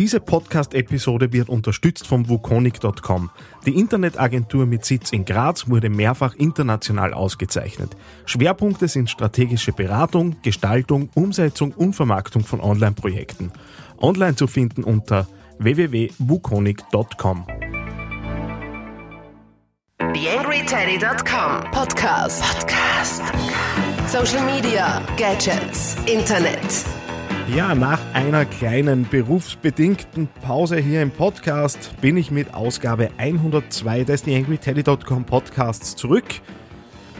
Diese 0.00 0.18
Podcast-Episode 0.18 1.30
wird 1.34 1.50
unterstützt 1.50 2.06
vom 2.06 2.26
Wukonic.com. 2.30 3.28
Die 3.66 3.78
Internetagentur 3.78 4.64
mit 4.64 4.86
Sitz 4.86 5.12
in 5.12 5.26
Graz 5.26 5.68
wurde 5.68 5.90
mehrfach 5.90 6.34
international 6.36 7.12
ausgezeichnet. 7.12 7.90
Schwerpunkte 8.24 8.88
sind 8.88 9.10
strategische 9.10 9.72
Beratung, 9.72 10.36
Gestaltung, 10.40 11.10
Umsetzung 11.12 11.72
und 11.72 11.92
Vermarktung 11.92 12.44
von 12.44 12.62
Online-Projekten. 12.62 13.52
Online 13.98 14.36
zu 14.36 14.46
finden 14.46 14.84
unter 14.84 15.28
www.wukonic.com. 15.58 17.46
TheAngryTeddy.com 19.98 21.70
Podcast. 21.72 22.42
Podcast. 22.42 23.22
Social 24.06 24.46
Media, 24.46 25.02
Gadgets, 25.18 25.96
Internet. 26.06 26.86
Ja, 27.56 27.74
nach 27.74 28.00
einer 28.12 28.44
kleinen 28.44 29.08
berufsbedingten 29.08 30.28
Pause 30.42 30.76
hier 30.76 31.02
im 31.02 31.10
Podcast 31.10 31.92
bin 32.00 32.16
ich 32.16 32.30
mit 32.30 32.54
Ausgabe 32.54 33.10
102 33.18 34.04
des 34.04 34.22
TheAngryTeddy.com 34.22 35.24
Podcasts 35.24 35.96
zurück. 35.96 36.26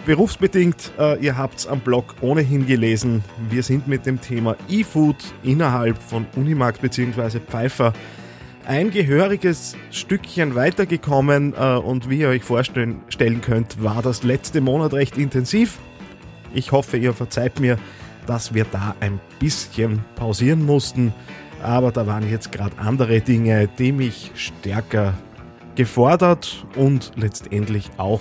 Berufsbedingt, 0.07 0.93
äh, 0.99 1.19
ihr 1.21 1.37
habt 1.37 1.59
es 1.59 1.67
am 1.67 1.81
Blog 1.81 2.15
ohnehin 2.21 2.65
gelesen, 2.67 3.25
wir 3.49 3.65
sind 3.65 3.89
mit 3.89 4.07
dem 4.07 4.21
Thema 4.21 4.57
E-Food 4.69 5.17
innerhalb 5.43 6.01
von 6.01 6.27
Unimarkt 6.37 6.81
bzw. 6.81 7.41
Pfeiffer 7.41 7.93
ein 8.67 8.91
gehöriges 8.93 9.77
Stückchen 9.91 10.55
weitergekommen 10.55 11.55
äh, 11.55 11.75
und 11.75 12.09
wie 12.09 12.21
ihr 12.21 12.29
euch 12.29 12.45
vorstellen 12.45 13.01
könnt, 13.41 13.83
war 13.83 14.01
das 14.01 14.23
letzte 14.23 14.61
Monat 14.61 14.93
recht 14.93 15.19
intensiv. 15.19 15.79
Ich 16.55 16.71
hoffe, 16.71 16.99
ihr 16.99 17.15
verzeiht 17.15 17.59
mir, 17.59 17.79
dass 18.31 18.55
wir 18.55 18.65
da 18.65 18.95
ein 19.01 19.19
bisschen 19.41 20.05
pausieren 20.15 20.65
mussten. 20.65 21.13
Aber 21.65 21.91
da 21.91 22.07
waren 22.07 22.31
jetzt 22.31 22.53
gerade 22.53 22.79
andere 22.79 23.21
Dinge, 23.21 23.67
die 23.67 23.91
mich 23.91 24.31
stärker 24.37 25.15
gefordert 25.75 26.65
und 26.77 27.11
letztendlich 27.17 27.91
auch 27.97 28.21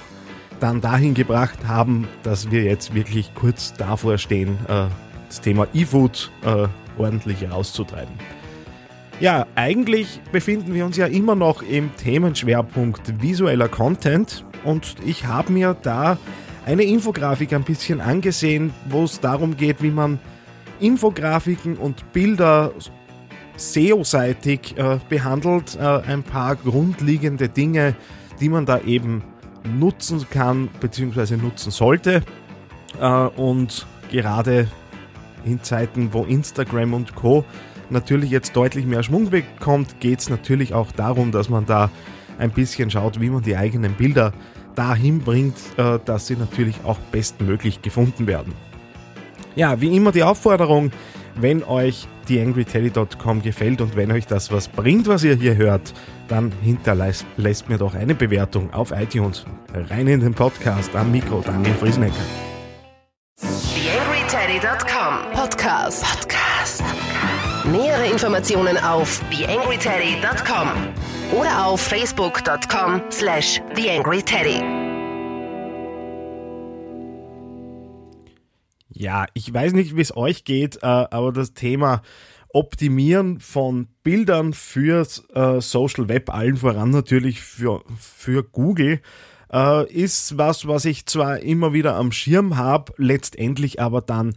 dann 0.60 0.82
dahin 0.82 1.14
gebracht 1.14 1.68
haben, 1.68 2.08
dass 2.24 2.50
wir 2.50 2.64
jetzt 2.64 2.96
wirklich 2.96 3.36
kurz 3.36 3.76
davor 3.76 4.18
stehen, 4.18 4.58
äh, 4.68 4.88
das 5.28 5.42
Thema 5.42 5.68
E-Food 5.76 6.32
äh, 6.44 6.68
ordentlich 6.98 7.42
herauszutreiben. 7.42 8.16
Ja, 9.20 9.46
eigentlich 9.54 10.22
befinden 10.32 10.74
wir 10.74 10.88
uns 10.88 10.98
ja 10.98 11.06
immer 11.06 11.36
noch 11.36 11.62
im 11.62 11.96
Themenschwerpunkt 11.98 13.22
visueller 13.22 13.70
Content 13.70 14.44
und 14.64 14.96
ich 15.06 15.28
habe 15.28 15.52
mir 15.54 15.78
da 15.84 16.18
eine 16.66 16.84
Infografik 16.84 17.54
ein 17.54 17.64
bisschen 17.64 18.02
angesehen, 18.02 18.74
wo 18.90 19.04
es 19.04 19.20
darum 19.20 19.58
geht, 19.58 19.82
wie 19.82 19.92
man 19.92 20.20
Infografiken 20.80 21.78
und 21.78 22.12
Bilder 22.14 22.72
SEO-seitig 23.58 24.78
äh, 24.78 25.00
behandelt. 25.10 25.78
Äh, 25.80 26.02
ein 26.08 26.24
paar 26.24 26.56
grundlegende 26.56 27.50
Dinge, 27.50 27.96
die 28.40 28.50
man 28.50 28.66
da 28.66 28.80
eben 28.82 29.24
nutzen 29.78 30.26
kann 30.30 30.70
bzw. 30.80 31.38
nutzen 31.38 31.72
sollte. 31.72 32.24
Äh, 33.00 33.06
und 33.06 33.86
gerade 34.12 34.68
in 35.46 35.62
Zeiten, 35.64 36.14
wo 36.14 36.24
Instagram 36.24 36.94
und 36.94 37.16
Co 37.16 37.44
natürlich 37.90 38.30
jetzt 38.30 38.56
deutlich 38.56 38.86
mehr 38.86 39.04
Schwung 39.04 39.30
bekommt, 39.30 40.00
geht 40.00 40.20
es 40.20 40.30
natürlich 40.30 40.74
auch 40.74 40.92
darum, 40.92 41.32
dass 41.32 41.50
man 41.50 41.66
da 41.66 41.90
ein 42.38 42.52
bisschen 42.52 42.90
schaut, 42.90 43.20
wie 43.20 43.30
man 43.30 43.42
die 43.42 43.58
eigenen 43.58 43.94
Bilder 43.94 44.32
dahin 44.76 45.20
bringt, 45.20 45.58
äh, 45.78 46.00
dass 46.04 46.28
sie 46.28 46.36
natürlich 46.36 46.76
auch 46.84 47.00
bestmöglich 47.12 47.82
gefunden 47.82 48.28
werden. 48.28 48.54
Ja, 49.56 49.82
wie 49.82 49.96
immer 49.96 50.12
die 50.12 50.24
Aufforderung, 50.24 50.92
wenn 51.36 51.64
euch 51.64 52.08
theangryteddy.com 52.28 53.42
gefällt 53.42 53.82
und 53.82 53.96
wenn 53.96 54.12
euch 54.12 54.28
das 54.28 54.52
was 54.52 54.68
bringt, 54.68 55.08
was 55.08 55.24
ihr 55.24 55.36
hier 55.36 55.56
hört, 55.58 55.94
dann 56.28 56.52
hinterlasst 56.62 57.26
mir 57.68 57.78
doch 57.78 57.96
eine 57.96 58.14
Bewertung 58.16 58.72
auf 58.74 58.92
iTunes. 58.92 59.46
Rein 59.74 60.08
in 60.08 60.20
den 60.20 60.34
Podcast 60.34 60.96
am 60.96 61.12
Mikro, 61.12 61.42
Daniel 61.46 61.74
Friesenecker. 61.76 62.16
TheAngryTeddy.com 63.40 65.32
Podcast. 65.34 66.04
Podcast. 66.04 66.84
Nähere 67.72 68.08
Informationen 68.08 68.78
auf 68.78 69.22
TheAngryTeddy.com 69.32 71.19
oder 71.32 71.66
auf 71.66 71.82
facebook.com 71.82 73.02
slash 73.12 73.62
TheAngryTeddy. 73.76 74.62
Ja, 78.90 79.28
ich 79.34 79.54
weiß 79.54 79.74
nicht, 79.74 79.96
wie 79.96 80.02
es 80.02 80.16
euch 80.18 80.44
geht, 80.44 80.78
äh, 80.84 80.86
aber 80.86 81.32
das 81.32 81.54
Thema 81.54 82.02
Optimieren 82.52 83.40
von 83.40 83.88
Bildern 84.04 84.54
für 84.54 85.08
äh, 85.34 85.62
Social 85.62 86.10
Web, 86.10 86.34
allen 86.34 86.58
voran 86.58 86.90
natürlich 86.90 87.42
für, 87.42 87.84
für 87.98 88.44
Google, 88.44 89.00
äh, 89.54 89.90
ist 89.90 90.38
was, 90.38 90.68
was 90.68 90.86
ich 90.86 91.06
zwar 91.06 91.40
immer 91.40 91.74
wieder 91.74 91.96
am 91.96 92.12
Schirm 92.12 92.58
habe, 92.58 92.92
letztendlich 92.98 93.80
aber 93.80 94.02
dann 94.02 94.34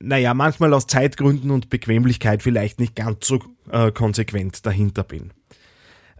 naja, 0.00 0.34
manchmal 0.34 0.74
aus 0.74 0.86
Zeitgründen 0.86 1.50
und 1.50 1.70
Bequemlichkeit 1.70 2.42
vielleicht 2.42 2.78
nicht 2.78 2.94
ganz 2.94 3.26
so 3.26 3.38
konsequent 3.94 4.66
dahinter 4.66 5.02
bin. 5.02 5.32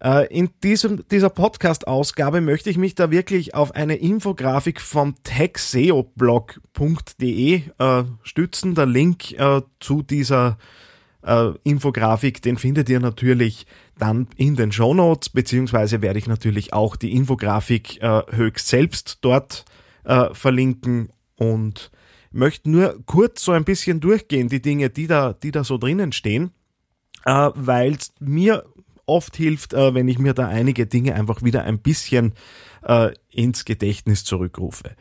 Äh, 0.04 0.26
in 0.26 0.50
diesem, 0.62 1.08
dieser 1.08 1.30
Podcast-Ausgabe 1.30 2.42
möchte 2.42 2.68
ich 2.68 2.76
mich 2.76 2.94
da 2.94 3.10
wirklich 3.10 3.54
auf 3.54 3.74
eine 3.74 3.96
Infografik 3.96 4.82
vom 4.82 5.14
techseoblog.de 5.22 7.62
äh, 7.78 8.04
stützen. 8.22 8.74
Der 8.74 8.84
Link 8.84 9.32
äh, 9.32 9.62
zu 9.80 10.02
dieser 10.02 10.58
äh, 11.22 11.52
Infografik, 11.62 12.42
den 12.42 12.58
findet 12.58 12.90
ihr 12.90 13.00
natürlich 13.00 13.66
dann 13.96 14.28
in 14.36 14.56
den 14.56 14.72
Show 14.72 14.92
Notes, 14.92 15.30
beziehungsweise 15.30 16.02
werde 16.02 16.18
ich 16.18 16.26
natürlich 16.26 16.74
auch 16.74 16.96
die 16.96 17.14
Infografik 17.14 18.02
äh, 18.02 18.24
höchst 18.30 18.68
selbst 18.68 19.20
dort 19.22 19.64
äh, 20.04 20.34
verlinken 20.34 21.08
und 21.36 21.90
möchte 22.30 22.70
nur 22.70 23.02
kurz 23.06 23.42
so 23.42 23.52
ein 23.52 23.64
bisschen 23.64 24.00
durchgehen, 24.00 24.50
die 24.50 24.60
Dinge, 24.60 24.90
die 24.90 25.06
da, 25.06 25.32
die 25.32 25.50
da 25.50 25.64
so 25.64 25.78
drinnen 25.78 26.12
stehen, 26.12 26.50
weil 27.24 27.96
mir 28.20 28.64
oft 29.06 29.36
hilft, 29.36 29.74
äh, 29.74 29.94
wenn 29.94 30.08
ich 30.08 30.18
mir 30.18 30.34
da 30.34 30.48
einige 30.48 30.86
Dinge 30.86 31.14
einfach 31.14 31.42
wieder 31.42 31.64
ein 31.64 31.78
bisschen 31.78 32.34
äh, 32.82 33.12
ins 33.30 33.64
Gedächtnis 33.64 34.24
zurückrufe. 34.24 34.96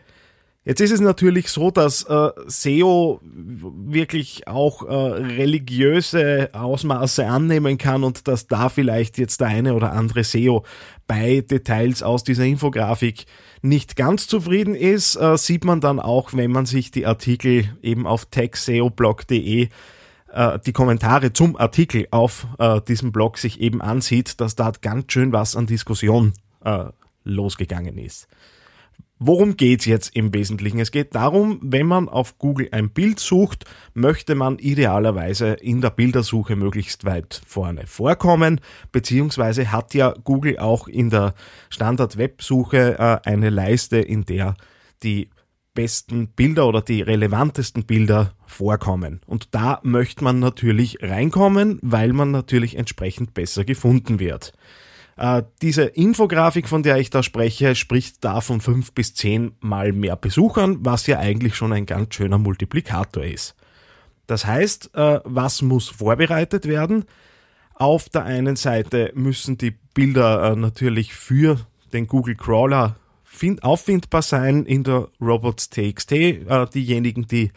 Jetzt 0.65 0.79
ist 0.79 0.91
es 0.91 1.01
natürlich 1.01 1.49
so, 1.49 1.71
dass 1.71 2.03
äh, 2.03 2.29
SEO 2.47 3.19
wirklich 3.21 4.47
auch 4.47 4.83
äh, 4.83 4.93
religiöse 4.93 6.51
Ausmaße 6.53 7.27
annehmen 7.27 7.77
kann 7.77 8.05
und 8.05 8.29
dass 8.29 8.47
da 8.47 8.69
vielleicht 8.69 9.17
jetzt 9.17 9.41
der 9.41 9.47
eine 9.47 9.73
oder 9.73 9.91
andere 9.91 10.23
SEO 10.23 10.63
bei 11.05 11.41
Details 11.41 12.01
aus 12.01 12.23
dieser 12.23 12.45
Infografik 12.45 13.25
nicht 13.61 13.97
ganz 13.97 14.27
zufrieden 14.27 14.73
ist, 14.73 15.17
äh, 15.17 15.37
sieht 15.37 15.65
man 15.65 15.81
dann 15.81 15.99
auch, 15.99 16.33
wenn 16.33 16.51
man 16.51 16.65
sich 16.65 16.91
die 16.91 17.05
Artikel 17.05 17.65
eben 17.81 18.07
auf 18.07 18.27
techseoblog.de 18.27 19.67
äh, 20.33 20.59
die 20.65 20.73
Kommentare 20.73 21.33
zum 21.33 21.55
Artikel 21.55 22.07
auf 22.11 22.47
äh, 22.59 22.81
diesem 22.81 23.11
Blog 23.11 23.37
sich 23.37 23.61
eben 23.61 23.81
ansieht, 23.81 24.41
dass 24.41 24.55
da 24.55 24.71
ganz 24.81 25.11
schön 25.11 25.31
was 25.31 25.55
an 25.55 25.67
Diskussion 25.67 26.33
äh, 26.65 26.85
losgegangen 27.23 27.97
ist. 27.97 28.27
Worum 29.25 29.55
geht's 29.55 29.85
jetzt 29.85 30.15
im 30.17 30.33
Wesentlichen? 30.33 30.79
Es 30.79 30.91
geht 30.91 31.15
darum, 31.15 31.59
wenn 31.61 31.87
man 31.87 32.09
auf 32.09 32.37
Google 32.39 32.67
ein 32.73 32.89
Bild 32.89 33.19
sucht, 33.19 33.63
möchte 33.93 34.35
man 34.35 34.59
idealerweise 34.59 35.53
in 35.53 35.79
der 35.79 35.91
Bildersuche 35.91 36.57
möglichst 36.57 37.05
weit 37.05 37.41
vorne 37.47 37.87
vorkommen, 37.87 38.59
beziehungsweise 38.91 39.71
hat 39.71 39.93
ja 39.93 40.13
Google 40.25 40.59
auch 40.59 40.89
in 40.89 41.09
der 41.09 41.35
Standard-Websuche 41.69 42.99
äh, 42.99 43.29
eine 43.29 43.49
Leiste, 43.49 43.97
in 43.97 44.25
der 44.25 44.55
die 45.03 45.29
besten 45.73 46.27
Bilder 46.27 46.67
oder 46.67 46.81
die 46.81 47.01
relevantesten 47.01 47.85
Bilder 47.85 48.33
vorkommen. 48.45 49.21
Und 49.25 49.55
da 49.55 49.79
möchte 49.83 50.23
man 50.23 50.39
natürlich 50.39 50.99
reinkommen, 51.01 51.79
weil 51.81 52.13
man 52.13 52.31
natürlich 52.31 52.77
entsprechend 52.77 53.33
besser 53.33 53.65
gefunden 53.65 54.19
wird. 54.19 54.53
Äh, 55.15 55.43
diese 55.61 55.83
Infografik, 55.83 56.67
von 56.67 56.83
der 56.83 56.97
ich 56.97 57.09
da 57.09 57.23
spreche, 57.23 57.75
spricht 57.75 58.23
da 58.23 58.41
von 58.41 58.61
fünf 58.61 58.93
bis 58.93 59.13
zehn 59.13 59.53
Mal 59.59 59.91
mehr 59.91 60.15
Besuchern, 60.15 60.77
was 60.81 61.07
ja 61.07 61.19
eigentlich 61.19 61.55
schon 61.55 61.73
ein 61.73 61.85
ganz 61.85 62.15
schöner 62.15 62.37
Multiplikator 62.37 63.23
ist. 63.23 63.55
Das 64.27 64.45
heißt, 64.45 64.91
äh, 64.95 65.19
was 65.23 65.61
muss 65.61 65.89
vorbereitet 65.89 66.67
werden? 66.67 67.05
Auf 67.75 68.09
der 68.09 68.23
einen 68.23 68.55
Seite 68.55 69.11
müssen 69.15 69.57
die 69.57 69.71
Bilder 69.71 70.51
äh, 70.51 70.55
natürlich 70.55 71.13
für 71.13 71.59
den 71.91 72.07
Google 72.07 72.35
Crawler 72.35 72.95
auffindbar 73.61 74.21
sein 74.21 74.65
in 74.65 74.83
der 74.83 75.09
Robots.txt. 75.21 76.11
Äh, 76.11 76.65
diejenigen, 76.73 77.27
die 77.27 77.51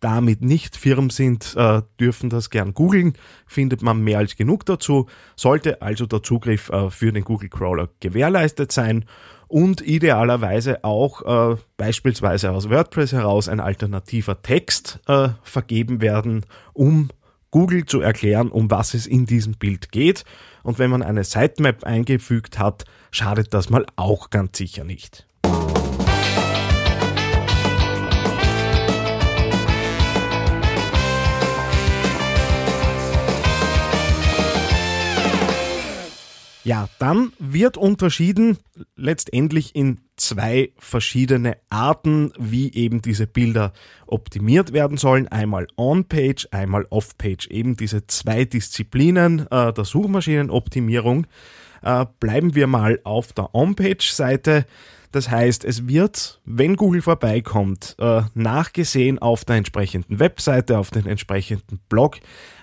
damit 0.00 0.42
nicht 0.42 0.76
firm 0.76 1.10
sind, 1.10 1.54
äh, 1.56 1.82
dürfen 1.98 2.28
das 2.28 2.50
gern 2.50 2.74
googeln. 2.74 3.14
Findet 3.46 3.82
man 3.82 4.02
mehr 4.02 4.18
als 4.18 4.36
genug 4.36 4.66
dazu. 4.66 5.06
Sollte 5.36 5.80
also 5.80 6.06
der 6.06 6.22
Zugriff 6.22 6.68
äh, 6.70 6.90
für 6.90 7.12
den 7.12 7.24
Google 7.24 7.48
Crawler 7.48 7.88
gewährleistet 8.00 8.72
sein 8.72 9.04
und 9.52 9.80
idealerweise 9.80 10.82
auch 10.82 11.52
äh, 11.52 11.56
beispielsweise 11.76 12.50
aus 12.52 12.70
WordPress 12.70 13.12
heraus 13.12 13.48
ein 13.48 13.60
alternativer 13.60 14.40
Text 14.42 15.00
äh, 15.06 15.28
vergeben 15.42 16.00
werden, 16.00 16.46
um 16.72 17.10
Google 17.50 17.84
zu 17.84 18.00
erklären, 18.00 18.48
um 18.48 18.70
was 18.70 18.94
es 18.94 19.06
in 19.06 19.26
diesem 19.26 19.52
Bild 19.54 19.92
geht. 19.92 20.24
Und 20.62 20.78
wenn 20.78 20.90
man 20.90 21.02
eine 21.02 21.22
Sitemap 21.22 21.84
eingefügt 21.84 22.58
hat, 22.58 22.84
schadet 23.12 23.54
das 23.54 23.70
mal 23.70 23.86
auch 23.94 24.30
ganz 24.30 24.58
sicher 24.58 24.82
nicht. 24.82 25.26
Ja, 36.64 36.88
dann 37.00 37.32
wird 37.40 37.76
unterschieden 37.76 38.56
letztendlich 38.94 39.74
in 39.74 39.98
zwei 40.16 40.70
verschiedene 40.78 41.56
Arten, 41.70 42.32
wie 42.38 42.72
eben 42.72 43.02
diese 43.02 43.26
Bilder 43.26 43.72
optimiert 44.06 44.72
werden 44.72 44.96
sollen. 44.96 45.26
Einmal 45.26 45.66
On-Page, 45.76 46.46
einmal 46.52 46.86
Off-Page. 46.88 47.48
Eben 47.48 47.76
diese 47.76 48.06
zwei 48.06 48.44
Disziplinen 48.44 49.48
äh, 49.50 49.72
der 49.72 49.84
Suchmaschinenoptimierung. 49.84 51.26
Äh, 51.82 52.06
bleiben 52.20 52.54
wir 52.54 52.66
mal 52.66 53.00
auf 53.04 53.32
der 53.32 53.54
On-Page-Seite. 53.54 54.66
Das 55.12 55.28
heißt, 55.30 55.64
es 55.64 55.86
wird, 55.86 56.40
wenn 56.46 56.76
Google 56.76 57.02
vorbeikommt, 57.02 57.96
äh, 57.98 58.22
nachgesehen 58.34 59.18
auf 59.18 59.44
der 59.44 59.56
entsprechenden 59.56 60.18
Webseite, 60.18 60.78
auf 60.78 60.90
den 60.90 61.06
entsprechenden 61.06 61.80
Blog. 61.90 62.18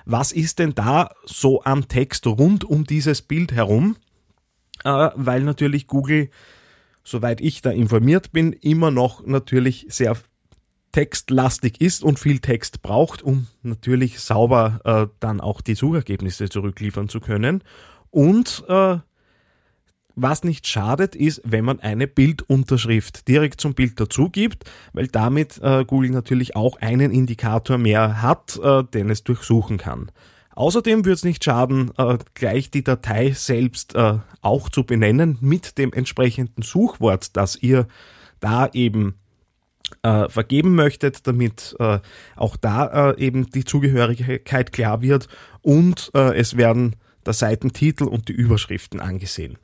Was 0.06 0.31
ist 0.31 0.57
denn 0.57 0.74
da 0.74 1.12
so 1.25 1.63
am 1.63 1.88
Text 1.88 2.25
rund 2.25 2.66
um 2.66 2.86
dieses 2.86 3.21
Bild 3.21 3.51
herum? 3.51 3.98
Äh, 4.83 5.10
weil 5.13 5.44
natürlich 5.44 5.86
Google, 5.86 6.31
soweit 7.04 7.39
ich 7.39 7.62
da 7.62 7.69
informiert 7.69 8.31
bin, 8.31 8.54
immer 8.54 8.89
noch 8.89 9.25
natürlich 9.25 9.86
sehr 9.89 10.18
textlastig 10.92 11.80
ist 11.81 12.04
und 12.04 12.18
viel 12.18 12.39
Text 12.39 12.81
braucht, 12.81 13.21
um 13.21 13.45
natürlich 13.62 14.19
sauber 14.19 14.81
äh, 14.83 15.16
dann 15.19 15.39
auch 15.39 15.62
die 15.62 15.75
Suchergebnisse 15.75 16.50
zurückliefern 16.50 17.10
zu 17.10 17.19
können. 17.19 17.63
Und 18.10 18.63
äh, 18.68 18.98
was 20.21 20.44
nicht 20.44 20.68
schadet, 20.68 21.16
ist, 21.16 21.42
wenn 21.45 21.66
man 21.66 21.80
eine 21.80 22.07
Bildunterschrift 22.07 23.27
direkt 23.27 23.62
zum 23.62 23.74
Bild 23.74 24.00
dazu 24.00 24.30
gibt, 24.30 24.69
weil 24.94 25.07
damit 25.07 25.60
äh, 25.62 25.86
Google 25.86 26.12
natürlich 26.12 26.56
auch 26.56 26.77
einen 26.81 27.12
Indikator 27.12 27.77
mehr 27.77 28.21
hat, 28.21 28.60
äh, 28.63 28.83
den 28.83 29.10
es 29.10 29.24
durchsuchen 29.24 29.77
kann. 29.77 30.12
Außerdem 30.56 31.06
würde 31.06 31.13
es 31.13 31.24
nicht 31.24 31.44
schaden, 31.44 31.92
äh, 31.98 32.18
gleich 32.33 32.69
die 32.69 32.83
Datei 32.83 33.31
selbst 33.31 33.95
äh, 33.95 34.18
auch 34.42 34.69
zu 34.69 34.83
benennen 34.83 35.38
mit 35.39 35.77
dem 35.77 35.94
entsprechenden 35.94 36.63
Suchwort, 36.63 37.38
das 37.38 37.56
ihr 37.56 37.88
da 38.42 38.69
eben 38.74 39.16
äh, 40.04 40.27
vergeben 40.30 40.75
möchtet, 40.75 41.25
damit 41.27 41.75
äh, 41.80 42.00
auch 42.36 42.57
da 42.57 43.12
äh, 43.12 43.19
eben 43.19 43.50
die 43.50 43.63
Zugehörigkeit 43.63 44.71
klar 44.71 45.01
wird 45.01 45.27
und 45.62 46.12
äh, 46.13 46.36
es 46.36 46.57
werden 46.57 46.95
der 47.25 47.33
Seitentitel 47.33 48.04
und 48.04 48.27
die 48.27 48.33
Überschriften 48.33 49.00
angesehen. 49.00 49.57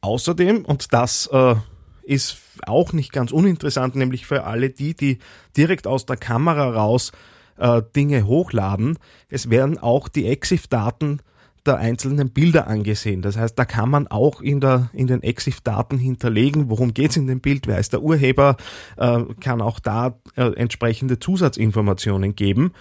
Außerdem, 0.00 0.64
und 0.64 0.92
das 0.92 1.28
äh, 1.32 1.56
ist 2.02 2.38
auch 2.66 2.92
nicht 2.92 3.12
ganz 3.12 3.32
uninteressant, 3.32 3.96
nämlich 3.96 4.26
für 4.26 4.44
alle 4.44 4.70
die, 4.70 4.94
die 4.94 5.18
direkt 5.56 5.86
aus 5.86 6.06
der 6.06 6.16
Kamera 6.16 6.70
raus 6.70 7.12
äh, 7.58 7.82
Dinge 7.94 8.26
hochladen, 8.26 8.98
es 9.28 9.50
werden 9.50 9.78
auch 9.78 10.08
die 10.08 10.26
EXIF-Daten 10.26 11.20
der 11.66 11.76
einzelnen 11.76 12.30
Bilder 12.30 12.66
angesehen. 12.66 13.20
Das 13.20 13.36
heißt, 13.36 13.58
da 13.58 13.64
kann 13.66 13.90
man 13.90 14.06
auch 14.06 14.40
in, 14.40 14.60
der, 14.60 14.90
in 14.94 15.06
den 15.06 15.22
EXIF-Daten 15.22 15.98
hinterlegen, 15.98 16.70
worum 16.70 16.94
geht 16.94 17.10
es 17.10 17.16
in 17.18 17.26
dem 17.26 17.40
Bild, 17.40 17.66
wer 17.66 17.78
ist 17.78 17.92
der 17.92 18.02
Urheber, 18.02 18.56
äh, 18.96 19.20
kann 19.40 19.60
auch 19.60 19.78
da 19.78 20.18
äh, 20.36 20.54
entsprechende 20.54 21.18
Zusatzinformationen 21.18 22.34
geben. 22.34 22.72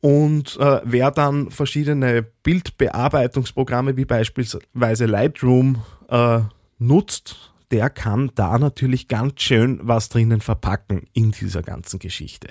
Und 0.00 0.56
äh, 0.60 0.80
wer 0.84 1.10
dann 1.10 1.50
verschiedene 1.50 2.22
Bildbearbeitungsprogramme 2.22 3.96
wie 3.96 4.04
beispielsweise 4.04 5.06
Lightroom 5.06 5.82
äh, 6.08 6.40
nutzt, 6.78 7.52
der 7.70 7.90
kann 7.90 8.32
da 8.34 8.58
natürlich 8.58 9.06
ganz 9.08 9.42
schön 9.42 9.78
was 9.82 10.08
drinnen 10.08 10.40
verpacken 10.40 11.02
in 11.12 11.32
dieser 11.32 11.60
ganzen 11.62 11.98
Geschichte. 11.98 12.48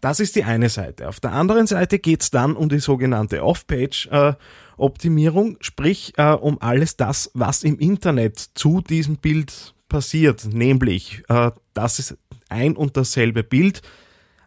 Das 0.00 0.18
ist 0.20 0.36
die 0.36 0.44
eine 0.44 0.68
Seite. 0.68 1.08
Auf 1.08 1.18
der 1.20 1.32
anderen 1.32 1.66
Seite 1.66 1.98
geht 1.98 2.20
es 2.20 2.30
dann 2.30 2.54
um 2.56 2.68
die 2.68 2.78
sogenannte 2.78 3.42
Off-Page-Optimierung, 3.42 5.56
sprich 5.60 6.12
äh, 6.18 6.32
um 6.32 6.60
alles 6.60 6.98
das, 6.98 7.30
was 7.32 7.64
im 7.64 7.78
Internet 7.78 8.38
zu 8.38 8.82
diesem 8.82 9.16
Bild 9.16 9.72
passiert, 9.88 10.44
nämlich 10.44 11.22
äh, 11.28 11.52
dass 11.72 11.98
es 11.98 12.18
ein 12.50 12.76
und 12.76 12.98
dasselbe 12.98 13.42
Bild 13.42 13.80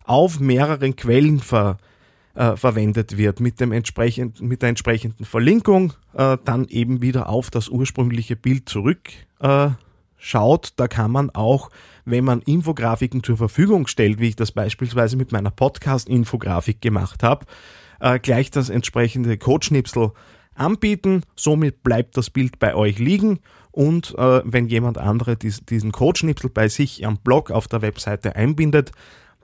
auf 0.03 0.39
mehreren 0.39 0.95
Quellen 0.95 1.39
ver, 1.39 1.79
äh, 2.37 2.55
verwendet 2.55 3.17
wird 3.17 3.39
mit, 3.39 3.59
dem 3.59 3.71
entsprechend, 3.71 4.41
mit 4.41 4.61
der 4.61 4.69
entsprechenden 4.69 5.25
Verlinkung, 5.25 5.93
äh, 6.13 6.37
dann 6.45 6.65
eben 6.69 7.01
wieder 7.01 7.29
auf 7.29 7.49
das 7.49 7.67
ursprüngliche 7.67 8.35
Bild 8.35 8.69
zurück 8.69 9.09
äh. 9.39 9.69
Da 10.75 10.87
kann 10.87 11.11
man 11.11 11.29
auch 11.29 11.69
wenn 12.07 12.23
man 12.23 12.41
Infografiken 12.41 13.21
zur 13.21 13.35
Verfügung 13.35 13.85
stellt, 13.87 14.19
wie 14.19 14.29
ich 14.29 14.35
das 14.37 14.53
beispielsweise 14.53 15.17
mit 15.17 15.33
meiner 15.33 15.51
Podcast-Infografik 15.51 16.81
gemacht 16.81 17.21
habe, 17.21 17.45
äh, 17.99 18.17
gleich 18.17 18.49
das 18.49 18.69
entsprechende 18.69 19.37
Codeschnipsel 19.37 20.11
anbieten. 20.55 21.23
Somit 21.35 21.83
bleibt 21.83 22.15
das 22.15 22.29
Bild 22.29 22.59
bei 22.59 22.73
euch 22.75 22.97
liegen 22.97 23.39
und 23.71 24.15
äh, 24.17 24.41
wenn 24.45 24.67
jemand 24.67 24.97
andere 24.97 25.35
dies, 25.35 25.65
diesen 25.65 25.91
Codeschnipsel 25.91 26.49
bei 26.49 26.69
sich 26.69 27.05
am 27.05 27.17
Blog 27.17 27.51
auf 27.51 27.67
der 27.67 27.81
Webseite 27.81 28.37
einbindet, 28.37 28.91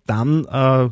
dann 0.06 0.45
äh, 0.45 0.90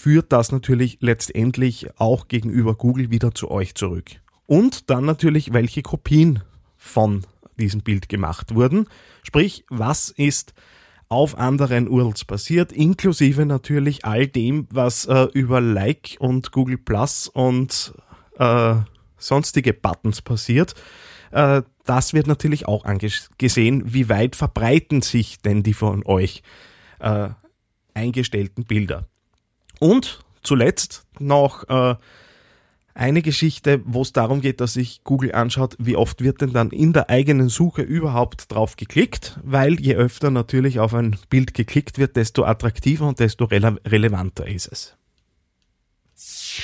führt 0.00 0.32
das 0.32 0.50
natürlich 0.50 0.98
letztendlich 1.00 1.88
auch 1.98 2.28
gegenüber 2.28 2.74
Google 2.74 3.10
wieder 3.10 3.34
zu 3.34 3.50
euch 3.50 3.74
zurück. 3.74 4.10
Und 4.46 4.88
dann 4.88 5.04
natürlich, 5.04 5.52
welche 5.52 5.82
Kopien 5.82 6.42
von 6.76 7.26
diesem 7.58 7.82
Bild 7.82 8.08
gemacht 8.08 8.54
wurden. 8.54 8.86
Sprich, 9.22 9.64
was 9.68 10.08
ist 10.08 10.54
auf 11.10 11.36
anderen 11.36 11.86
URLs 11.88 12.24
passiert, 12.24 12.72
inklusive 12.72 13.44
natürlich 13.44 14.04
all 14.04 14.26
dem, 14.26 14.66
was 14.70 15.04
äh, 15.04 15.26
über 15.34 15.60
Like 15.60 16.16
und 16.18 16.50
Google 16.50 16.78
Plus 16.78 17.28
und 17.28 17.92
äh, 18.38 18.76
sonstige 19.18 19.74
Buttons 19.74 20.22
passiert. 20.22 20.74
Äh, 21.30 21.62
das 21.84 22.14
wird 22.14 22.26
natürlich 22.26 22.66
auch 22.66 22.84
angesehen, 22.84 23.92
wie 23.92 24.08
weit 24.08 24.34
verbreiten 24.34 25.02
sich 25.02 25.40
denn 25.42 25.62
die 25.62 25.74
von 25.74 26.06
euch 26.06 26.42
äh, 27.00 27.30
eingestellten 27.92 28.64
Bilder. 28.64 29.09
Und 29.80 30.20
zuletzt 30.42 31.04
noch 31.18 31.68
äh, 31.68 31.96
eine 32.94 33.22
Geschichte, 33.22 33.80
wo 33.84 34.02
es 34.02 34.12
darum 34.12 34.40
geht, 34.40 34.60
dass 34.60 34.74
sich 34.74 35.02
Google 35.04 35.32
anschaut, 35.32 35.74
wie 35.78 35.96
oft 35.96 36.22
wird 36.22 36.42
denn 36.42 36.52
dann 36.52 36.70
in 36.70 36.92
der 36.92 37.08
eigenen 37.08 37.48
Suche 37.48 37.82
überhaupt 37.82 38.52
drauf 38.52 38.76
geklickt, 38.76 39.40
weil 39.42 39.80
je 39.80 39.94
öfter 39.94 40.30
natürlich 40.30 40.80
auf 40.80 40.94
ein 40.94 41.16
Bild 41.30 41.54
geklickt 41.54 41.98
wird, 41.98 42.16
desto 42.16 42.44
attraktiver 42.44 43.08
und 43.08 43.18
desto 43.18 43.46
rele 43.46 43.76
relevanter 43.86 44.46
ist 44.46 44.68
es. 44.70 44.96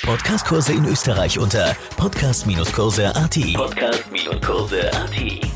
Podcastkurse 0.03 0.73
in 0.73 0.85
Österreich 0.85 1.39
unter 1.39 1.75
podcast-kurse.at. 1.95 3.39
Podcast-kurse.at. 3.55 5.47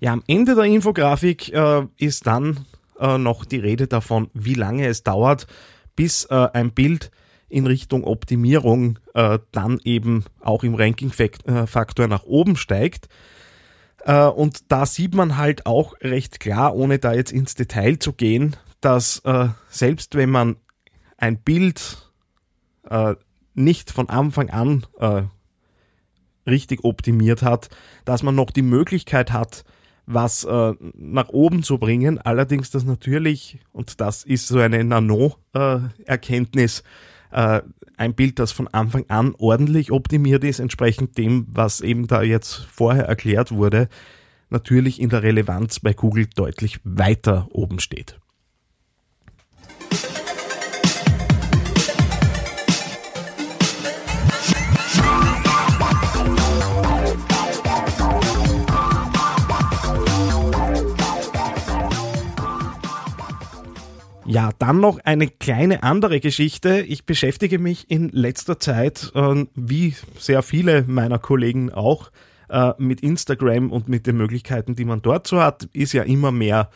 Ja, 0.00 0.12
am 0.12 0.22
Ende 0.28 0.54
der 0.54 0.64
Infografik 0.64 1.52
äh, 1.52 1.86
ist 1.96 2.28
dann 2.28 2.66
äh, 3.00 3.18
noch 3.18 3.44
die 3.44 3.58
Rede 3.58 3.88
davon, 3.88 4.30
wie 4.32 4.54
lange 4.54 4.86
es 4.86 5.02
dauert, 5.02 5.48
bis 5.98 6.26
äh, 6.26 6.48
ein 6.52 6.70
Bild 6.70 7.10
in 7.48 7.66
Richtung 7.66 8.04
Optimierung 8.04 9.00
äh, 9.14 9.40
dann 9.50 9.80
eben 9.82 10.24
auch 10.40 10.62
im 10.62 10.76
Ranking-Faktor 10.76 12.06
nach 12.06 12.22
oben 12.22 12.54
steigt. 12.54 13.08
Äh, 14.04 14.26
und 14.26 14.70
da 14.70 14.86
sieht 14.86 15.16
man 15.16 15.36
halt 15.36 15.66
auch 15.66 15.94
recht 16.00 16.38
klar, 16.38 16.76
ohne 16.76 17.00
da 17.00 17.14
jetzt 17.14 17.32
ins 17.32 17.56
Detail 17.56 17.98
zu 17.98 18.12
gehen, 18.12 18.54
dass 18.80 19.18
äh, 19.24 19.48
selbst 19.68 20.14
wenn 20.14 20.30
man 20.30 20.56
ein 21.16 21.42
Bild 21.42 22.12
äh, 22.88 23.16
nicht 23.54 23.90
von 23.90 24.08
Anfang 24.08 24.50
an 24.50 24.86
äh, 25.00 25.22
richtig 26.46 26.84
optimiert 26.84 27.42
hat, 27.42 27.70
dass 28.04 28.22
man 28.22 28.36
noch 28.36 28.52
die 28.52 28.62
Möglichkeit 28.62 29.32
hat, 29.32 29.64
was 30.08 30.42
äh, 30.44 30.74
nach 30.94 31.28
oben 31.28 31.62
zu 31.62 31.78
bringen. 31.78 32.18
Allerdings 32.18 32.70
das 32.70 32.84
natürlich, 32.84 33.58
und 33.72 34.00
das 34.00 34.24
ist 34.24 34.48
so 34.48 34.58
eine 34.58 34.82
Nano-Erkenntnis, 34.82 36.82
äh, 37.30 37.60
ein 37.98 38.14
Bild, 38.14 38.38
das 38.38 38.52
von 38.52 38.68
Anfang 38.68 39.04
an 39.08 39.34
ordentlich 39.38 39.92
optimiert 39.92 40.44
ist, 40.44 40.60
entsprechend 40.60 41.18
dem, 41.18 41.46
was 41.50 41.82
eben 41.82 42.06
da 42.06 42.22
jetzt 42.22 42.54
vorher 42.54 43.04
erklärt 43.04 43.52
wurde, 43.52 43.90
natürlich 44.50 45.00
in 45.00 45.10
der 45.10 45.22
Relevanz 45.22 45.80
bei 45.80 45.92
Google 45.92 46.26
deutlich 46.34 46.80
weiter 46.84 47.48
oben 47.50 47.78
steht. 47.78 48.18
Ja, 64.30 64.50
dann 64.58 64.80
noch 64.80 64.98
eine 65.04 65.26
kleine 65.26 65.82
andere 65.82 66.20
Geschichte. 66.20 66.82
Ich 66.82 67.06
beschäftige 67.06 67.58
mich 67.58 67.90
in 67.90 68.10
letzter 68.10 68.60
Zeit, 68.60 69.10
äh, 69.14 69.46
wie 69.54 69.94
sehr 70.18 70.42
viele 70.42 70.84
meiner 70.86 71.18
Kollegen 71.18 71.72
auch, 71.72 72.10
äh, 72.50 72.72
mit 72.76 73.00
Instagram 73.00 73.72
und 73.72 73.88
mit 73.88 74.06
den 74.06 74.18
Möglichkeiten, 74.18 74.74
die 74.74 74.84
man 74.84 75.00
dort 75.00 75.26
so 75.26 75.40
hat, 75.40 75.64
ist 75.72 75.94
ja 75.94 76.02
immer 76.02 76.30
mehr 76.30 76.68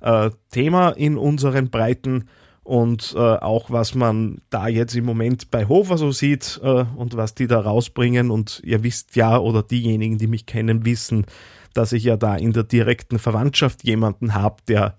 äh, 0.00 0.30
Thema 0.50 0.90
in 0.92 1.18
unseren 1.18 1.68
Breiten. 1.68 2.30
Und 2.62 3.12
äh, 3.14 3.18
auch 3.18 3.70
was 3.70 3.94
man 3.94 4.40
da 4.48 4.68
jetzt 4.68 4.96
im 4.96 5.04
Moment 5.04 5.50
bei 5.50 5.66
Hofer 5.68 5.98
so 5.98 6.10
sieht 6.10 6.58
äh, 6.62 6.86
und 6.96 7.18
was 7.18 7.34
die 7.34 7.46
da 7.46 7.60
rausbringen. 7.60 8.30
Und 8.30 8.62
ihr 8.64 8.82
wisst 8.82 9.14
ja 9.14 9.36
oder 9.36 9.62
diejenigen, 9.62 10.16
die 10.16 10.26
mich 10.26 10.46
kennen, 10.46 10.86
wissen, 10.86 11.26
dass 11.74 11.92
ich 11.92 12.04
ja 12.04 12.16
da 12.16 12.34
in 12.34 12.54
der 12.54 12.64
direkten 12.64 13.18
Verwandtschaft 13.18 13.84
jemanden 13.84 14.32
habe, 14.32 14.62
der 14.66 14.96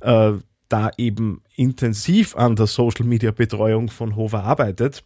äh, 0.00 0.32
da 0.74 0.90
eben 0.98 1.40
intensiv 1.54 2.34
an 2.34 2.56
der 2.56 2.66
Social 2.66 3.06
Media 3.06 3.30
Betreuung 3.30 3.88
von 3.88 4.16
Hofer 4.16 4.42
arbeitet. 4.42 5.04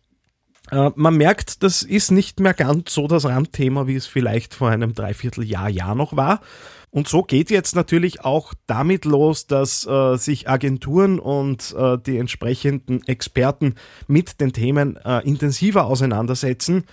Äh, 0.70 0.90
man 0.94 1.14
merkt, 1.14 1.62
das 1.62 1.82
ist 1.82 2.10
nicht 2.10 2.40
mehr 2.40 2.54
ganz 2.54 2.94
so 2.94 3.06
das 3.06 3.26
Randthema, 3.26 3.86
wie 3.86 3.94
es 3.94 4.06
vielleicht 4.06 4.54
vor 4.54 4.70
einem 4.70 4.94
Dreivierteljahr, 4.94 5.68
Jahr 5.68 5.94
noch 5.94 6.16
war. 6.16 6.40
Und 6.90 7.06
so 7.06 7.22
geht 7.22 7.50
jetzt 7.50 7.76
natürlich 7.76 8.24
auch 8.24 8.54
damit 8.66 9.04
los, 9.04 9.46
dass 9.46 9.86
äh, 9.86 10.16
sich 10.16 10.48
Agenturen 10.48 11.18
und 11.18 11.74
äh, 11.78 11.98
die 11.98 12.16
entsprechenden 12.16 13.06
Experten 13.06 13.74
mit 14.06 14.40
den 14.40 14.54
Themen 14.54 14.96
äh, 14.96 15.18
intensiver 15.28 15.84
auseinandersetzen. 15.84 16.86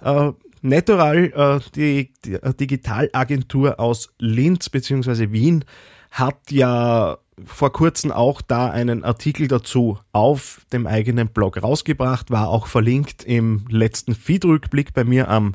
Äh, 0.00 0.32
Natural, 0.64 1.60
die, 1.74 2.12
die 2.24 2.38
Digitalagentur 2.40 3.80
aus 3.80 4.14
Linz 4.18 4.68
bzw. 4.70 5.32
Wien, 5.32 5.64
hat 6.12 6.52
ja 6.52 7.18
vor 7.44 7.72
kurzem 7.72 8.12
auch 8.12 8.42
da 8.42 8.70
einen 8.70 9.04
Artikel 9.04 9.48
dazu 9.48 9.98
auf 10.12 10.60
dem 10.72 10.86
eigenen 10.86 11.28
Blog 11.28 11.62
rausgebracht, 11.62 12.30
war 12.30 12.48
auch 12.48 12.66
verlinkt 12.66 13.24
im 13.24 13.64
letzten 13.68 14.14
Feed-Rückblick 14.14 14.92
bei 14.92 15.04
mir 15.04 15.28
am, 15.28 15.54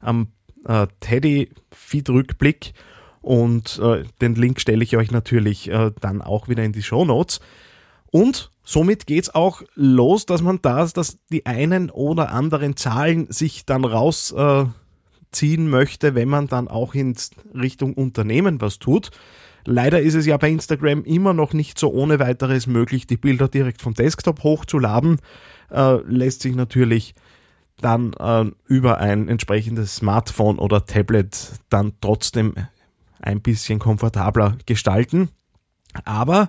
am 0.00 0.28
äh, 0.64 0.86
Teddy-Feed-Rückblick 1.00 2.72
und 3.20 3.78
äh, 3.82 4.04
den 4.20 4.34
Link 4.36 4.60
stelle 4.60 4.82
ich 4.82 4.96
euch 4.96 5.10
natürlich 5.10 5.68
äh, 5.68 5.90
dann 6.00 6.22
auch 6.22 6.48
wieder 6.48 6.64
in 6.64 6.72
die 6.72 6.82
Show 6.82 7.04
Notes. 7.04 7.40
Und 8.10 8.50
somit 8.64 9.06
geht's 9.06 9.34
auch 9.34 9.62
los, 9.74 10.24
dass 10.24 10.40
man 10.40 10.60
da, 10.62 10.86
dass 10.86 11.18
die 11.30 11.44
einen 11.44 11.90
oder 11.90 12.32
anderen 12.32 12.76
Zahlen 12.76 13.30
sich 13.30 13.66
dann 13.66 13.84
rausziehen 13.84 14.72
äh, 15.34 15.58
möchte, 15.58 16.14
wenn 16.14 16.28
man 16.28 16.46
dann 16.46 16.68
auch 16.68 16.94
in 16.94 17.14
Richtung 17.54 17.92
Unternehmen 17.94 18.60
was 18.60 18.78
tut. 18.78 19.10
Leider 19.70 20.00
ist 20.00 20.14
es 20.14 20.24
ja 20.24 20.38
bei 20.38 20.48
Instagram 20.48 21.04
immer 21.04 21.34
noch 21.34 21.52
nicht 21.52 21.78
so 21.78 21.92
ohne 21.92 22.18
weiteres 22.18 22.66
möglich, 22.66 23.06
die 23.06 23.18
Bilder 23.18 23.48
direkt 23.48 23.82
vom 23.82 23.92
Desktop 23.92 24.42
hochzuladen. 24.42 25.20
Äh, 25.70 25.98
lässt 26.06 26.40
sich 26.40 26.54
natürlich 26.54 27.14
dann 27.78 28.14
äh, 28.14 28.46
über 28.64 28.96
ein 28.96 29.28
entsprechendes 29.28 29.96
Smartphone 29.96 30.58
oder 30.58 30.86
Tablet 30.86 31.52
dann 31.68 31.92
trotzdem 32.00 32.54
ein 33.20 33.42
bisschen 33.42 33.78
komfortabler 33.78 34.56
gestalten. 34.64 35.28
Aber 36.06 36.48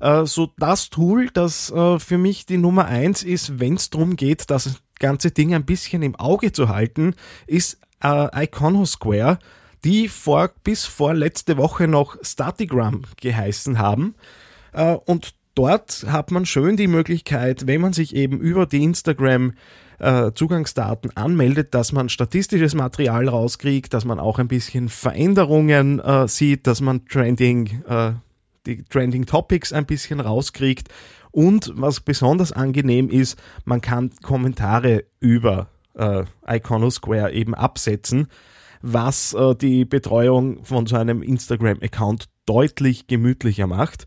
äh, 0.00 0.26
so 0.26 0.52
das 0.58 0.90
Tool, 0.90 1.30
das 1.32 1.70
äh, 1.70 1.98
für 1.98 2.18
mich 2.18 2.44
die 2.44 2.58
Nummer 2.58 2.84
eins 2.84 3.22
ist, 3.22 3.58
wenn 3.60 3.76
es 3.76 3.88
darum 3.88 4.14
geht, 4.14 4.50
das 4.50 4.82
ganze 4.98 5.30
Ding 5.30 5.54
ein 5.54 5.64
bisschen 5.64 6.02
im 6.02 6.16
Auge 6.16 6.52
zu 6.52 6.68
halten, 6.68 7.14
ist 7.46 7.80
äh, 8.04 8.44
Iconosquare, 8.44 9.38
die 9.84 10.08
vor, 10.08 10.50
bis 10.64 10.84
vor 10.84 11.14
letzte 11.14 11.56
Woche 11.56 11.88
noch 11.88 12.16
Statigram 12.22 13.02
geheißen 13.20 13.78
haben. 13.78 14.14
Äh, 14.72 14.94
und 15.04 15.34
dort 15.54 16.04
hat 16.08 16.30
man 16.30 16.46
schön 16.46 16.76
die 16.76 16.86
Möglichkeit, 16.86 17.66
wenn 17.66 17.80
man 17.80 17.92
sich 17.92 18.14
eben 18.14 18.40
über 18.40 18.66
die 18.66 18.82
Instagram 18.82 19.54
äh, 19.98 20.32
Zugangsdaten 20.32 21.16
anmeldet, 21.16 21.74
dass 21.74 21.92
man 21.92 22.08
statistisches 22.08 22.74
Material 22.74 23.28
rauskriegt, 23.28 23.92
dass 23.92 24.04
man 24.04 24.20
auch 24.20 24.38
ein 24.38 24.48
bisschen 24.48 24.88
Veränderungen 24.88 25.98
äh, 25.98 26.28
sieht, 26.28 26.66
dass 26.66 26.80
man 26.80 27.04
Trending, 27.06 27.82
die 28.66 28.84
Trending 28.84 29.26
Topics 29.26 29.72
ein 29.72 29.86
bisschen 29.86 30.20
rauskriegt. 30.20 30.88
Und 31.30 31.72
was 31.74 32.00
besonders 32.00 32.52
angenehm 32.52 33.10
ist, 33.10 33.40
man 33.64 33.80
kann 33.80 34.10
Kommentare 34.22 35.04
über 35.20 35.68
äh, 35.94 36.24
Iconosquare 36.46 37.32
eben 37.32 37.54
absetzen, 37.54 38.28
was 38.82 39.34
äh, 39.34 39.54
die 39.54 39.84
Betreuung 39.84 40.64
von 40.64 40.86
so 40.86 40.96
einem 40.96 41.22
Instagram-Account 41.22 42.26
deutlich 42.46 43.06
gemütlicher 43.06 43.66
macht. 43.66 44.06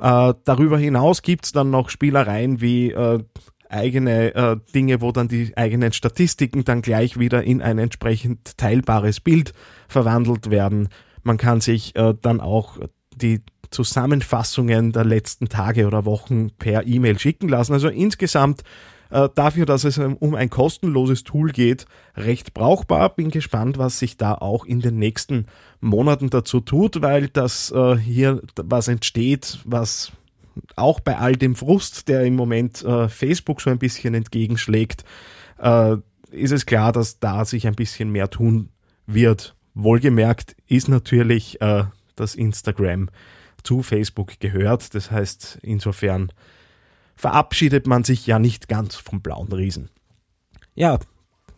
Äh, 0.00 0.34
darüber 0.44 0.78
hinaus 0.78 1.22
gibt's 1.22 1.52
dann 1.52 1.70
noch 1.70 1.90
Spielereien 1.90 2.60
wie 2.60 2.92
äh, 2.92 3.22
eigene 3.68 4.34
äh, 4.34 4.56
Dinge, 4.74 5.00
wo 5.00 5.12
dann 5.12 5.28
die 5.28 5.56
eigenen 5.56 5.92
Statistiken 5.92 6.64
dann 6.64 6.82
gleich 6.82 7.18
wieder 7.18 7.44
in 7.44 7.60
ein 7.60 7.78
entsprechend 7.78 8.56
teilbares 8.56 9.20
Bild 9.20 9.52
verwandelt 9.88 10.50
werden. 10.50 10.88
Man 11.22 11.36
kann 11.36 11.60
sich 11.60 11.94
äh, 11.96 12.14
dann 12.20 12.40
auch 12.40 12.78
die 13.14 13.42
Zusammenfassungen 13.70 14.92
der 14.92 15.04
letzten 15.04 15.48
Tage 15.48 15.86
oder 15.86 16.04
Wochen 16.04 16.50
per 16.58 16.86
E-Mail 16.86 17.18
schicken 17.18 17.48
lassen. 17.48 17.74
Also 17.74 17.88
insgesamt 17.88 18.62
äh, 19.10 19.28
dafür, 19.34 19.66
dass 19.66 19.84
es 19.84 19.98
um 19.98 20.34
ein 20.34 20.50
kostenloses 20.50 21.24
Tool 21.24 21.50
geht, 21.50 21.86
recht 22.16 22.54
brauchbar. 22.54 23.14
Bin 23.14 23.30
gespannt, 23.30 23.78
was 23.78 23.98
sich 23.98 24.16
da 24.16 24.34
auch 24.34 24.64
in 24.64 24.80
den 24.80 24.98
nächsten 24.98 25.46
Monaten 25.80 26.30
dazu 26.30 26.60
tut, 26.60 27.02
weil 27.02 27.28
das 27.28 27.70
äh, 27.70 27.96
hier 27.96 28.42
was 28.56 28.88
entsteht, 28.88 29.58
was 29.64 30.12
auch 30.76 31.00
bei 31.00 31.16
all 31.18 31.36
dem 31.36 31.54
Frust, 31.54 32.08
der 32.08 32.24
im 32.24 32.34
Moment 32.34 32.84
äh, 32.84 33.08
Facebook 33.08 33.60
so 33.60 33.70
ein 33.70 33.78
bisschen 33.78 34.14
entgegenschlägt, 34.14 35.04
äh, 35.58 35.96
ist 36.30 36.52
es 36.52 36.66
klar, 36.66 36.92
dass 36.92 37.20
da 37.20 37.44
sich 37.44 37.66
ein 37.66 37.74
bisschen 37.74 38.10
mehr 38.10 38.30
tun 38.30 38.68
wird. 39.06 39.54
Wohlgemerkt 39.74 40.56
ist 40.66 40.88
natürlich, 40.88 41.60
äh, 41.60 41.84
dass 42.16 42.34
Instagram 42.34 43.08
zu 43.62 43.82
Facebook 43.82 44.40
gehört. 44.40 44.94
Das 44.94 45.10
heißt, 45.10 45.60
insofern 45.62 46.32
verabschiedet 47.18 47.86
man 47.86 48.04
sich 48.04 48.26
ja 48.26 48.38
nicht 48.38 48.68
ganz 48.68 48.94
vom 48.94 49.20
blauen 49.20 49.52
Riesen. 49.52 49.90
Ja, 50.74 50.98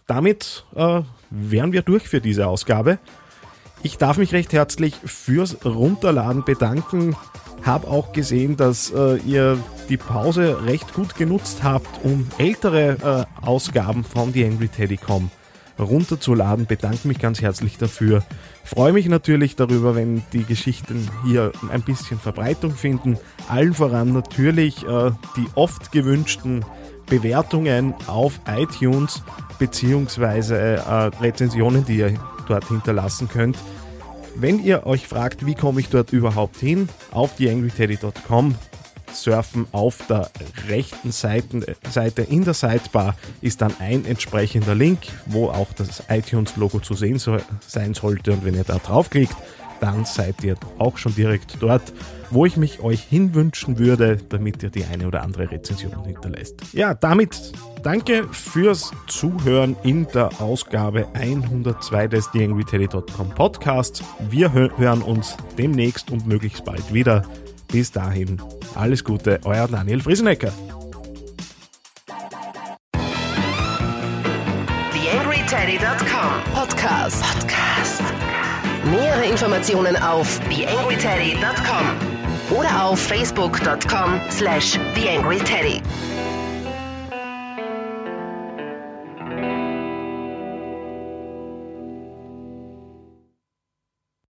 damit 0.06 0.64
äh, 0.74 1.02
wären 1.28 1.72
wir 1.72 1.82
durch 1.82 2.08
für 2.08 2.20
diese 2.20 2.48
Ausgabe. 2.48 2.98
Ich 3.82 3.98
darf 3.98 4.16
mich 4.16 4.32
recht 4.32 4.52
herzlich 4.52 4.94
fürs 5.04 5.64
Runterladen 5.64 6.44
bedanken. 6.44 7.14
Hab 7.64 7.86
auch 7.86 8.12
gesehen, 8.12 8.56
dass 8.56 8.90
äh, 8.90 9.16
ihr 9.18 9.58
die 9.90 9.98
Pause 9.98 10.64
recht 10.64 10.94
gut 10.94 11.14
genutzt 11.14 11.62
habt, 11.62 12.04
um 12.04 12.26
ältere 12.38 13.26
äh, 13.42 13.46
Ausgaben 13.46 14.02
von 14.02 14.32
The 14.32 14.46
Angry 14.46 14.68
Teddycom 14.68 15.30
runterzuladen. 15.80 16.66
Bedanke 16.66 17.08
mich 17.08 17.18
ganz 17.18 17.40
herzlich 17.40 17.78
dafür. 17.78 18.22
Freue 18.64 18.92
mich 18.92 19.08
natürlich 19.08 19.56
darüber, 19.56 19.94
wenn 19.94 20.22
die 20.32 20.44
Geschichten 20.44 21.08
hier 21.24 21.52
ein 21.70 21.82
bisschen 21.82 22.18
Verbreitung 22.18 22.72
finden. 22.74 23.18
Allen 23.48 23.74
voran 23.74 24.12
natürlich 24.12 24.86
äh, 24.86 25.10
die 25.36 25.46
oft 25.54 25.92
gewünschten 25.92 26.64
Bewertungen 27.06 27.94
auf 28.06 28.40
iTunes 28.46 29.22
beziehungsweise 29.58 30.56
äh, 30.56 31.10
Rezensionen, 31.20 31.84
die 31.84 31.96
ihr 31.96 32.14
dort 32.46 32.68
hinterlassen 32.68 33.28
könnt. 33.28 33.58
Wenn 34.36 34.62
ihr 34.62 34.86
euch 34.86 35.08
fragt, 35.08 35.44
wie 35.44 35.54
komme 35.54 35.80
ich 35.80 35.88
dort 35.88 36.12
überhaupt 36.12 36.56
hin, 36.56 36.88
auf 37.10 37.36
theangryteddy.com 37.36 38.54
surfen 39.12 39.66
auf 39.72 40.06
der 40.08 40.30
rechten 40.68 41.12
Seite, 41.12 41.76
Seite 41.90 42.22
in 42.22 42.44
der 42.44 42.54
Sidebar 42.54 43.16
ist 43.40 43.60
dann 43.62 43.74
ein 43.78 44.04
entsprechender 44.04 44.74
Link, 44.74 45.00
wo 45.26 45.48
auch 45.48 45.72
das 45.76 46.02
iTunes-Logo 46.08 46.80
zu 46.80 46.94
sehen 46.94 47.18
so, 47.18 47.38
sein 47.66 47.94
sollte. 47.94 48.32
Und 48.32 48.44
wenn 48.44 48.54
ihr 48.54 48.64
da 48.64 48.78
draufklickt, 48.78 49.36
dann 49.80 50.04
seid 50.04 50.44
ihr 50.44 50.56
auch 50.78 50.98
schon 50.98 51.14
direkt 51.14 51.56
dort, 51.60 51.92
wo 52.30 52.46
ich 52.46 52.56
mich 52.56 52.80
euch 52.80 53.00
hinwünschen 53.00 53.78
würde, 53.78 54.18
damit 54.28 54.62
ihr 54.62 54.70
die 54.70 54.84
eine 54.84 55.06
oder 55.06 55.22
andere 55.22 55.50
Rezension 55.50 56.04
hinterlässt. 56.04 56.60
Ja, 56.72 56.94
damit 56.94 57.52
danke 57.82 58.28
fürs 58.30 58.92
Zuhören 59.08 59.76
in 59.82 60.06
der 60.14 60.40
Ausgabe 60.40 61.08
102 61.14 62.08
des 62.08 62.30
TheAngryTeddy.com 62.30 63.30
Podcasts. 63.30 64.02
Wir 64.28 64.52
hören 64.52 65.02
uns 65.02 65.36
demnächst 65.58 66.10
und 66.10 66.26
möglichst 66.26 66.64
bald 66.64 66.92
wieder. 66.92 67.24
Bis 67.72 67.92
dahin, 67.92 68.40
alles 68.74 69.04
Gute, 69.04 69.38
euer 69.44 69.68
Daniel 69.68 70.00
Friesenecker. 70.00 70.52
TheAngryTeddy.com 74.92 76.54
Podcast. 76.54 77.22
Podcast. 77.22 78.02
Nähere 78.84 79.24
Informationen 79.30 79.96
auf 79.96 80.40
TheAngryTeddy.com 80.48 82.56
oder 82.58 82.84
auf 82.84 82.98
Facebook.com 82.98 84.20
slash 84.30 84.78
TheAngryTeddy. 84.94 85.80